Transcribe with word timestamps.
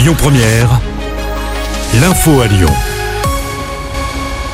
Lyon 0.00 0.14
Première, 0.16 0.80
l'info 2.00 2.40
à 2.40 2.46
Lyon. 2.46 2.72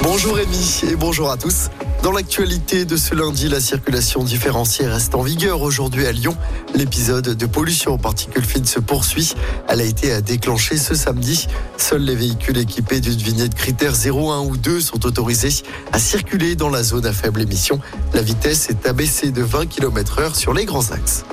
Bonjour 0.02 0.34
Rémi 0.34 0.80
et 0.90 0.96
bonjour 0.96 1.30
à 1.30 1.36
tous. 1.36 1.70
Dans 2.02 2.10
l'actualité 2.10 2.84
de 2.84 2.96
ce 2.96 3.14
lundi, 3.14 3.48
la 3.48 3.60
circulation 3.60 4.24
différenciée 4.24 4.88
reste 4.88 5.14
en 5.14 5.22
vigueur 5.22 5.62
aujourd'hui 5.62 6.04
à 6.04 6.10
Lyon. 6.10 6.36
L'épisode 6.74 7.36
de 7.36 7.46
pollution 7.46 7.92
aux 7.92 7.98
particules 7.98 8.44
fines 8.44 8.64
se 8.64 8.80
poursuit. 8.80 9.34
Elle 9.68 9.82
a 9.82 9.84
été 9.84 10.20
déclenchée 10.20 10.78
ce 10.78 10.96
samedi. 10.96 11.46
Seuls 11.76 12.02
les 12.02 12.16
véhicules 12.16 12.58
équipés 12.58 12.98
d'une 12.98 13.14
vignette 13.14 13.54
critère 13.54 13.94
0, 13.94 14.32
1 14.32 14.40
ou 14.40 14.56
2 14.56 14.80
sont 14.80 15.06
autorisés 15.06 15.62
à 15.92 16.00
circuler 16.00 16.56
dans 16.56 16.70
la 16.70 16.82
zone 16.82 17.06
à 17.06 17.12
faible 17.12 17.40
émission. 17.40 17.78
La 18.14 18.22
vitesse 18.22 18.68
est 18.68 18.84
abaissée 18.88 19.30
de 19.30 19.42
20 19.42 19.66
km 19.66 20.18
heure 20.18 20.34
sur 20.34 20.52
les 20.54 20.64
grands 20.64 20.90
axes. 20.90 21.24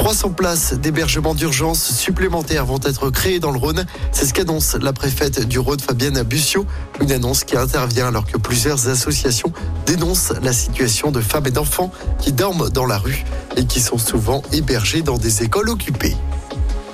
300 0.00 0.30
places 0.30 0.72
d'hébergement 0.72 1.34
d'urgence 1.34 1.92
supplémentaires 1.92 2.64
vont 2.64 2.80
être 2.84 3.10
créées 3.10 3.38
dans 3.38 3.50
le 3.50 3.58
Rhône. 3.58 3.84
C'est 4.12 4.24
ce 4.24 4.32
qu'annonce 4.32 4.74
la 4.80 4.94
préfète 4.94 5.46
du 5.46 5.58
Rhône, 5.58 5.78
Fabienne 5.78 6.22
Bussiot. 6.22 6.64
Une 7.02 7.12
annonce 7.12 7.44
qui 7.44 7.54
intervient 7.54 8.08
alors 8.08 8.24
que 8.24 8.38
plusieurs 8.38 8.88
associations 8.88 9.52
dénoncent 9.84 10.32
la 10.42 10.54
situation 10.54 11.10
de 11.10 11.20
femmes 11.20 11.48
et 11.48 11.50
d'enfants 11.50 11.92
qui 12.18 12.32
dorment 12.32 12.70
dans 12.70 12.86
la 12.86 12.96
rue 12.96 13.26
et 13.58 13.66
qui 13.66 13.78
sont 13.78 13.98
souvent 13.98 14.40
hébergés 14.52 15.02
dans 15.02 15.18
des 15.18 15.42
écoles 15.42 15.68
occupées. 15.68 16.16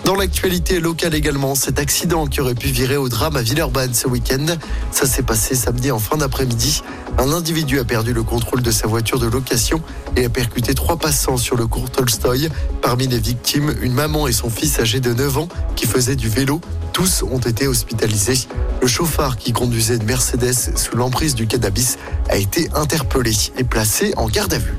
Dans 0.07 0.15
l'actualité 0.15 0.79
locale 0.79 1.17
également, 1.17 1.57
cet 1.57 1.81
accident 1.81 2.29
qui 2.29 2.41
aurait 2.41 2.55
pu 2.55 2.69
virer 2.69 2.97
au 2.97 3.09
drame 3.09 3.35
à 3.35 3.43
Villeurbanne 3.43 3.93
ce 3.93 4.07
week-end. 4.07 4.47
Ça 4.93 5.05
s'est 5.05 5.25
passé 5.25 5.57
samedi 5.57 5.91
en 5.91 5.99
fin 5.99 6.17
d'après-midi. 6.17 6.85
Un 7.19 7.33
individu 7.33 7.81
a 7.81 7.85
perdu 7.85 8.13
le 8.13 8.23
contrôle 8.23 8.63
de 8.63 8.71
sa 8.71 8.87
voiture 8.87 9.19
de 9.19 9.27
location 9.27 9.83
et 10.15 10.25
a 10.25 10.29
percuté 10.29 10.75
trois 10.77 10.97
passants 10.97 11.39
sur 11.39 11.57
le 11.57 11.67
cours 11.67 11.91
Tolstoy. 11.91 12.49
Parmi 12.83 13.09
les 13.09 13.19
victimes, 13.19 13.75
une 13.83 13.95
maman 13.95 14.29
et 14.29 14.33
son 14.33 14.49
fils 14.49 14.79
âgé 14.79 15.01
de 15.01 15.13
9 15.13 15.39
ans 15.39 15.49
qui 15.75 15.87
faisaient 15.87 16.15
du 16.15 16.29
vélo. 16.29 16.61
Tous 16.93 17.25
ont 17.25 17.41
été 17.41 17.67
hospitalisés. 17.67 18.47
Le 18.81 18.87
chauffard 18.87 19.37
qui 19.37 19.53
conduisait 19.53 19.97
une 19.97 20.05
Mercedes 20.05 20.77
sous 20.77 20.97
l'emprise 20.97 21.35
du 21.35 21.49
cannabis 21.49 21.99
a 22.31 22.37
été 22.37 22.69
interpellé 22.77 23.33
et 23.59 23.65
placé 23.65 24.15
en 24.17 24.29
garde 24.29 24.55
à 24.55 24.59
vue. 24.59 24.77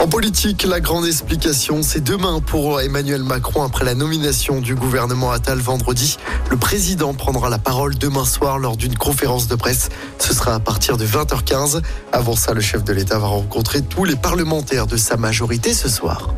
En 0.00 0.08
politique, 0.08 0.62
la 0.62 0.80
grande 0.80 1.04
explication, 1.04 1.82
c'est 1.82 2.02
demain 2.02 2.40
pour 2.40 2.80
Emmanuel 2.80 3.22
Macron 3.22 3.62
après 3.62 3.84
la 3.84 3.94
nomination 3.94 4.62
du 4.62 4.74
gouvernement 4.74 5.30
Attal 5.30 5.58
vendredi. 5.58 6.16
Le 6.48 6.56
président 6.56 7.12
prendra 7.12 7.50
la 7.50 7.58
parole 7.58 7.94
demain 7.98 8.24
soir 8.24 8.58
lors 8.58 8.78
d'une 8.78 8.96
conférence 8.96 9.46
de 9.46 9.56
presse. 9.56 9.90
Ce 10.18 10.32
sera 10.32 10.54
à 10.54 10.58
partir 10.58 10.96
de 10.96 11.04
20h15. 11.04 11.82
Avant 12.12 12.34
ça, 12.34 12.54
le 12.54 12.62
chef 12.62 12.82
de 12.82 12.94
l'État 12.94 13.18
va 13.18 13.26
rencontrer 13.26 13.82
tous 13.82 14.06
les 14.06 14.16
parlementaires 14.16 14.86
de 14.86 14.96
sa 14.96 15.18
majorité 15.18 15.74
ce 15.74 15.90
soir. 15.90 16.32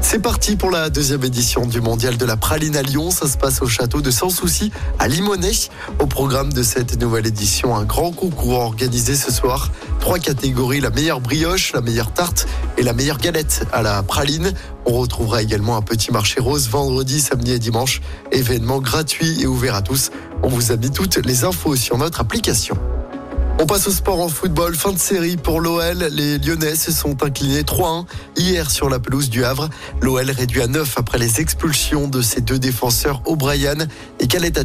C'est 0.00 0.18
parti 0.18 0.56
pour 0.56 0.70
la 0.70 0.90
deuxième 0.90 1.22
édition 1.22 1.64
du 1.64 1.80
mondial 1.80 2.16
de 2.16 2.24
la 2.24 2.36
praline 2.36 2.76
à 2.76 2.82
Lyon. 2.82 3.10
Ça 3.10 3.28
se 3.28 3.38
passe 3.38 3.62
au 3.62 3.66
château 3.66 4.00
de 4.00 4.10
Sans 4.10 4.30
Souci 4.30 4.72
à 4.98 5.06
Limonest. 5.06 5.70
Au 6.00 6.06
programme 6.06 6.52
de 6.52 6.62
cette 6.62 7.00
nouvelle 7.00 7.26
édition, 7.26 7.76
un 7.76 7.84
grand 7.84 8.10
concours 8.10 8.58
organisé 8.58 9.14
ce 9.14 9.30
soir. 9.30 9.70
Trois 10.02 10.18
catégories, 10.18 10.80
la 10.80 10.90
meilleure 10.90 11.20
brioche, 11.20 11.72
la 11.74 11.80
meilleure 11.80 12.12
tarte 12.12 12.48
et 12.76 12.82
la 12.82 12.92
meilleure 12.92 13.18
galette 13.18 13.64
à 13.72 13.82
la 13.82 14.02
praline. 14.02 14.52
On 14.84 14.94
retrouvera 14.94 15.42
également 15.42 15.76
un 15.76 15.80
petit 15.80 16.10
marché 16.10 16.40
rose 16.40 16.68
vendredi, 16.68 17.20
samedi 17.20 17.52
et 17.52 17.60
dimanche. 17.60 18.00
Événement 18.32 18.80
gratuit 18.80 19.40
et 19.40 19.46
ouvert 19.46 19.76
à 19.76 19.80
tous. 19.80 20.10
On 20.42 20.48
vous 20.48 20.72
a 20.72 20.76
mis 20.76 20.90
toutes 20.90 21.24
les 21.24 21.44
infos 21.44 21.76
sur 21.76 21.98
notre 21.98 22.20
application. 22.20 22.76
On 23.62 23.66
passe 23.66 23.86
au 23.86 23.92
sport 23.92 24.18
en 24.18 24.28
football. 24.28 24.74
Fin 24.74 24.90
de 24.90 24.98
série 24.98 25.36
pour 25.36 25.60
l'OL. 25.60 26.08
Les 26.10 26.36
Lyonnais 26.38 26.74
se 26.74 26.90
sont 26.90 27.22
inclinés 27.22 27.62
3-1 27.62 28.06
hier 28.36 28.68
sur 28.68 28.90
la 28.90 28.98
pelouse 28.98 29.30
du 29.30 29.44
Havre. 29.44 29.68
L'OL 30.00 30.28
réduit 30.32 30.62
à 30.62 30.66
9 30.66 30.94
après 30.98 31.18
les 31.18 31.40
expulsions 31.40 32.08
de 32.08 32.22
ses 32.22 32.40
deux 32.40 32.58
défenseurs 32.58 33.22
O'Brien 33.24 33.76
et 34.18 34.26
Khaled 34.26 34.58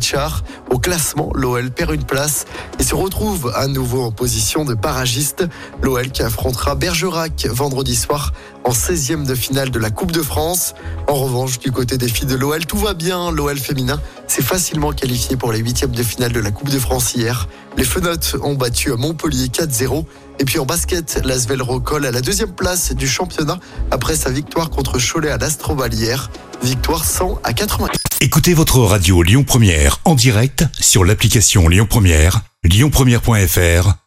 Au 0.71 0.79
classement, 0.79 1.29
l'OL 1.35 1.69
perd 1.69 1.93
une 1.93 2.05
place 2.05 2.45
et 2.79 2.83
se 2.83 2.95
retrouve 2.95 3.53
à 3.55 3.67
nouveau 3.67 4.01
en 4.01 4.11
position 4.11 4.65
de 4.65 4.73
barragiste. 4.73 5.45
L'OL 5.83 6.09
qui 6.09 6.23
affrontera 6.23 6.73
Bergerac 6.73 7.45
vendredi 7.51 7.95
soir 7.95 8.33
en 8.67 8.71
16e 8.71 9.25
de 9.25 9.33
finale 9.33 9.71
de 9.71 9.79
la 9.79 9.89
Coupe 9.91 10.11
de 10.11 10.21
France. 10.21 10.75
En 11.07 11.13
revanche, 11.13 11.57
du 11.59 11.71
côté 11.71 11.97
des 11.97 12.09
filles 12.09 12.27
de 12.27 12.35
l'OL, 12.35 12.65
tout 12.65 12.77
va 12.77 12.93
bien. 12.93 13.31
L'OL 13.31 13.57
féminin 13.57 14.01
s'est 14.27 14.41
facilement 14.41 14.91
qualifié 14.91 15.37
pour 15.37 15.53
les 15.53 15.59
huitièmes 15.59 15.95
de 15.95 16.03
finale 16.03 16.33
de 16.33 16.41
la 16.41 16.51
Coupe 16.51 16.69
de 16.69 16.77
France 16.77 17.15
hier. 17.15 17.47
Les 17.77 17.85
Fenotes 17.85 18.35
ont 18.41 18.55
battu 18.55 18.91
à 18.91 18.97
Montpellier 18.97 19.47
4-0. 19.47 20.03
Et 20.39 20.45
puis 20.45 20.59
en 20.59 20.65
basket, 20.65 21.21
l'Asvel 21.23 21.61
recolle 21.61 22.05
à 22.05 22.11
la 22.11 22.19
deuxième 22.19 22.51
place 22.51 22.93
du 22.93 23.07
championnat 23.07 23.57
après 23.89 24.17
sa 24.17 24.31
victoire 24.31 24.69
contre 24.69 24.99
Cholet 24.99 25.29
à 25.29 25.37
l'Astrobal 25.37 25.93
hier. 25.93 26.29
Victoire 26.61 27.05
100 27.05 27.39
à 27.45 27.53
80. 27.53 27.87
Écoutez 28.19 28.53
votre 28.53 28.79
radio 28.79 29.23
Lyon 29.23 29.45
Première 29.45 29.99
en 30.03 30.13
direct 30.13 30.65
sur 30.77 31.05
l'application 31.05 31.69
Lyon 31.69 31.87
Première, 31.89 32.41
lyonpremière.fr 32.65 34.06